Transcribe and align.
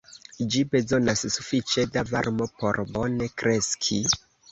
Ĝi 0.53 0.61
bezonas 0.75 1.19
sufiĉe 1.35 1.85
da 1.97 2.03
varmo 2.13 2.47
por 2.63 2.81
bone 2.95 3.29
kreski. 3.43 4.01